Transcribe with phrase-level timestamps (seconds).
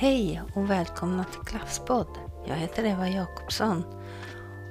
[0.00, 2.06] Hej och välkomna till Klasspodd.
[2.46, 3.84] Jag heter Eva Jakobsson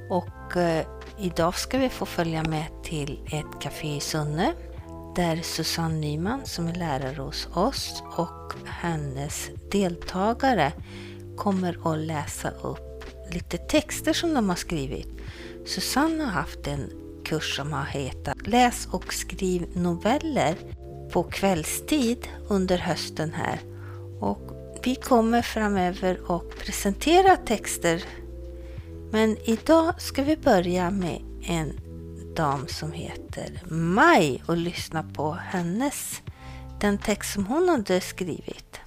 [0.09, 0.85] och eh,
[1.19, 4.53] idag ska vi få följa med till ett café i Sunne
[5.15, 10.71] där Susanne Nyman som är lärare hos oss och hennes deltagare
[11.37, 15.09] kommer att läsa upp lite texter som de har skrivit.
[15.65, 16.89] Susanne har haft en
[17.25, 20.55] kurs som har hetat Läs och skriv noveller
[21.11, 23.59] på kvällstid under hösten här.
[24.19, 28.03] Och vi kommer framöver att presentera texter.
[29.11, 31.79] Men idag ska vi börja med en
[32.35, 36.21] dam som heter Maj och lyssna på hennes,
[36.79, 38.79] den text som hon hade skrivit.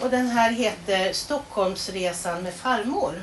[0.00, 3.22] Och den här heter Stockholmsresan med farmor.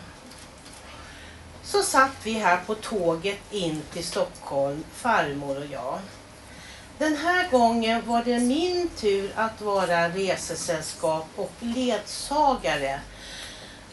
[1.64, 6.00] Så satt vi här på tåget in till Stockholm, farmor och jag.
[7.04, 13.00] Den här gången var det min tur att vara resesällskap och ledsagare.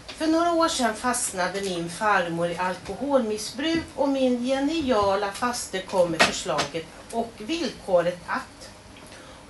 [0.07, 6.23] För några år sedan fastnade min farmor i alkoholmissbruk och min geniala faste kom med
[6.23, 8.71] förslaget och villkoret att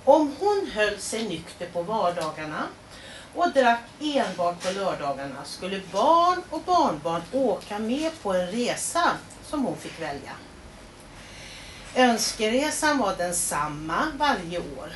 [0.03, 2.63] om hon höll sig nykter på vardagarna
[3.35, 9.11] och drack enbart på lördagarna skulle barn och barnbarn åka med på en resa
[9.49, 10.31] som hon fick välja.
[11.95, 14.91] Önskeresan var densamma varje år.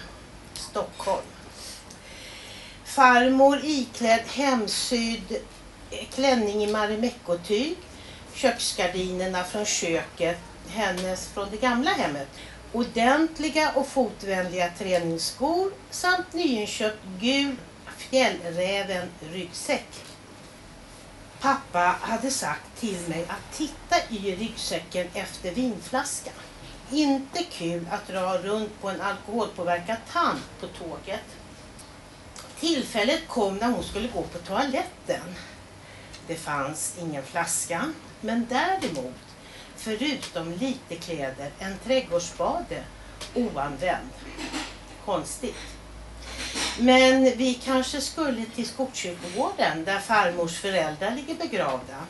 [0.54, 1.26] Stockholm.
[2.86, 5.38] Farmor iklädd hemsydd
[6.14, 7.78] klänning i marimekkotyg,
[8.34, 10.38] köksgardinerna från köket,
[10.70, 12.28] hennes från det gamla hemmet,
[12.74, 17.56] ordentliga och fotvänliga träningsskor samt nyinköpt gul
[17.98, 19.88] fjällräven ryggsäck.
[21.40, 26.34] Pappa hade sagt till mig att titta i ryggsäcken efter vinflaskan.
[26.92, 31.24] Inte kul att dra runt på en alkoholpåverkad tant på tåget.
[32.60, 35.36] Tillfället kom när hon skulle gå på toaletten.
[36.28, 37.92] Det fanns ingen flaska,
[38.22, 39.14] men däremot,
[39.76, 42.84] förutom lite kläder, en trädgårdsspade
[43.36, 44.10] oanvänd.
[45.06, 45.56] Konstigt.
[46.80, 52.06] Men vi kanske skulle till Skogskyrkogården där farmors föräldrar ligger begravda.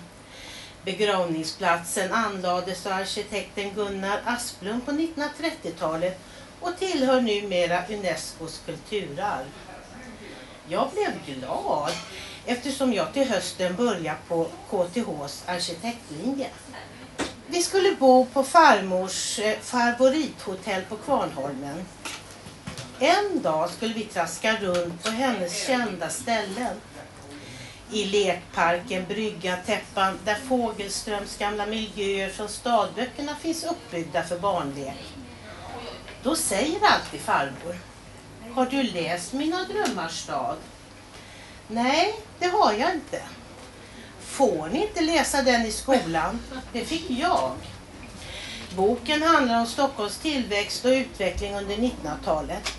[0.85, 6.19] Begravningsplatsen anlades av arkitekten Gunnar Asplund på 1930-talet
[6.61, 9.45] och tillhör numera Unescos kulturarv.
[10.67, 11.91] Jag blev glad
[12.45, 16.47] eftersom jag till hösten börjar på KTHs arkitektlinje.
[17.47, 21.85] Vi skulle bo på farmors eh, favorithotell på Kvarnholmen.
[22.99, 26.75] En dag skulle vi traska runt på hennes kända ställen.
[27.91, 35.13] I lekparken, brygga, täppan där Fågelströms gamla miljöer från stadböckerna finns uppbyggda för barnlek.
[36.23, 37.75] Då säger alltid farmor,
[38.53, 40.57] har du läst Mina drömmars stad?
[41.67, 43.21] Nej, det har jag inte.
[44.19, 46.39] Får ni inte läsa den i skolan?
[46.73, 47.51] Det fick jag.
[48.75, 52.71] Boken handlar om Stockholms tillväxt och utveckling under 1900-talet.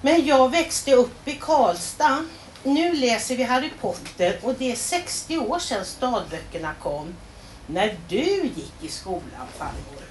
[0.00, 2.24] Men jag växte upp i Karlstad.
[2.66, 7.14] Nu läser vi Harry Potter och det är 60 år sedan stadböckerna kom.
[7.66, 10.02] När du gick i skolan farmor.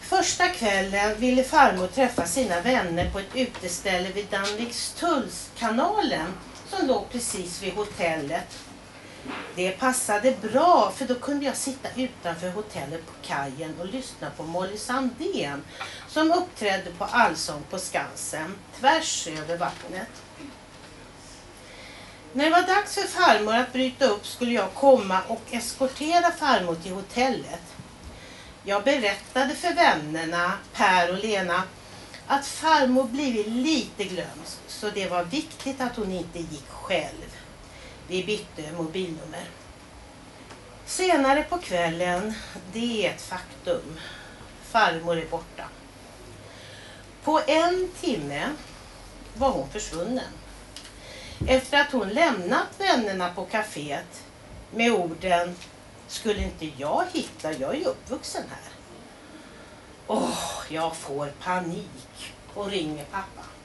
[0.00, 6.32] Första kvällen ville farmor träffa sina vänner på ett uteställe vid Danvikstullskanalen
[6.70, 8.58] som låg precis vid hotellet.
[9.54, 14.42] Det passade bra för då kunde jag sitta utanför hotellet på kajen och lyssna på
[14.42, 15.62] Molly Sandén
[16.08, 20.08] som uppträdde på Allsång på Skansen tvärs över vattnet.
[22.32, 26.74] När det var dags för farmor att bryta upp skulle jag komma och eskortera farmor
[26.74, 27.62] till hotellet.
[28.64, 31.62] Jag berättade för vännerna Per och Lena
[32.26, 37.45] att farmor blivit lite glömsk så det var viktigt att hon inte gick själv.
[38.08, 39.44] Vi bytte mobilnummer.
[40.86, 42.34] Senare på kvällen,
[42.72, 44.00] det är ett faktum.
[44.62, 45.64] Farmor är borta.
[47.24, 48.50] På en timme
[49.34, 50.32] var hon försvunnen.
[51.48, 54.24] Efter att hon lämnat vännerna på kaféet
[54.70, 55.56] med orden
[56.08, 58.72] skulle inte jag hitta, jag är ju uppvuxen här.
[60.06, 63.55] Åh, oh, jag får panik och ringer pappa.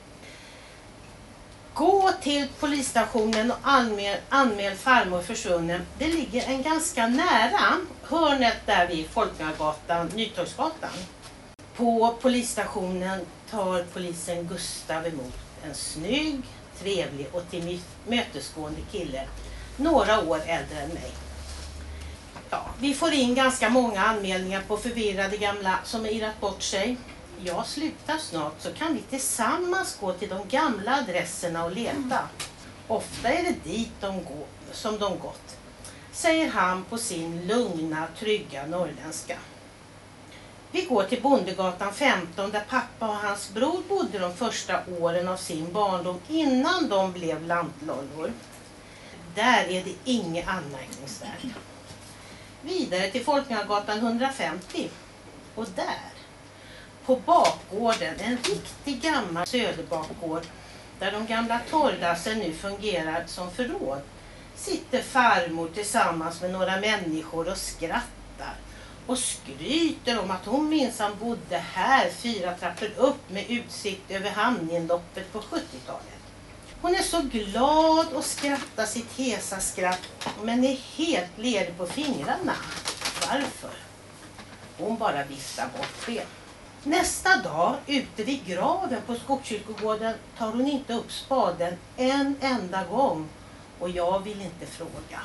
[1.73, 5.81] Gå till polisstationen och anmäl, anmäl farmor försvunnen.
[5.97, 10.89] Det ligger en ganska nära hörnet där vid Folkungagatan, Nytorgsgatan.
[11.75, 13.19] På polisstationen
[13.51, 15.33] tar polisen Gustav emot
[15.63, 16.41] en snygg,
[16.79, 19.27] trevlig och tillmötesgående kille.
[19.77, 21.11] Några år äldre än mig.
[22.49, 26.97] Ja, vi får in ganska många anmälningar på förvirrade gamla som har irrat bort sig
[27.43, 32.19] jag slutar snart så kan vi tillsammans gå till de gamla adresserna och leta.
[32.87, 35.57] Ofta är det dit de går, som de gått,
[36.11, 39.37] säger han på sin lugna, trygga norrländska.
[40.71, 45.37] Vi går till Bondegatan 15 där pappa och hans bror bodde de första åren av
[45.37, 48.31] sin barndom innan de blev lantlollor.
[49.35, 51.45] Där är det inget anmärkningsvärt.
[52.61, 54.89] Vidare till Folkungagatan 150
[55.55, 56.20] och där,
[57.05, 60.43] på bakgården, en riktig gammal söderbakgård
[60.99, 64.01] där de gamla torrdassen nu fungerar som förråd,
[64.55, 68.55] sitter farmor tillsammans med några människor och skrattar
[69.05, 75.33] och skryter om att hon minsann bodde här fyra trappor upp med utsikt över hamninloppet
[75.33, 76.21] på 70-talet.
[76.81, 80.09] Hon är så glad och skrattar sitt hesa skratt
[80.43, 82.55] men är helt ledig på fingrarna.
[83.29, 83.71] Varför?
[84.77, 86.25] Hon bara viftar bort det.
[86.83, 93.29] Nästa dag, ute vid graven på Skogskyrkogården, tar hon inte upp spaden en enda gång
[93.79, 95.21] och jag vill inte fråga.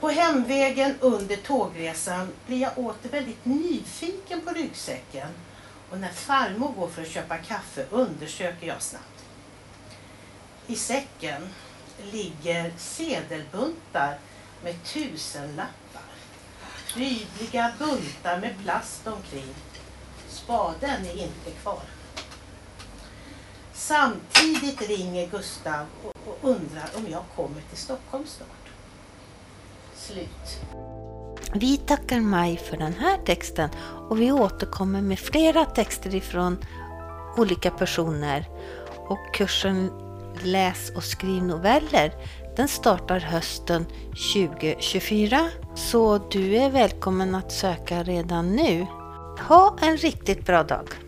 [0.00, 5.28] På hemvägen under tågresan blir jag åter väldigt nyfiken på ryggsäcken
[5.90, 9.24] och när farmor går för att köpa kaffe undersöker jag snabbt.
[10.66, 11.48] I säcken
[12.12, 14.18] ligger sedelbuntar
[14.64, 16.02] med tusenlappar.
[16.94, 19.54] Prydliga buntar med plast omkring.
[20.46, 21.82] Spaden är inte kvar.
[23.72, 25.86] Samtidigt ringer Gustav
[26.26, 28.70] och undrar om jag kommer till Stockholm snart.
[29.94, 30.60] Slut.
[31.54, 33.70] Vi tackar Maj för den här texten
[34.08, 36.64] och vi återkommer med flera texter ifrån
[37.36, 38.48] olika personer.
[39.08, 39.90] Och kursen
[40.42, 42.12] Läs och skriv noveller
[42.56, 43.86] den startar hösten
[44.34, 48.86] 2024 så du är välkommen att söka redan nu.
[49.38, 51.05] Ha en riktigt bra dag!